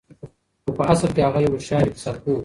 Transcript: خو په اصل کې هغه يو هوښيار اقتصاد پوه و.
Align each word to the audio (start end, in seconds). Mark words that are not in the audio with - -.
خو 0.63 0.69
په 0.77 0.83
اصل 0.93 1.09
کې 1.15 1.21
هغه 1.27 1.39
يو 1.43 1.53
هوښيار 1.55 1.83
اقتصاد 1.87 2.15
پوه 2.23 2.33
و. 2.35 2.39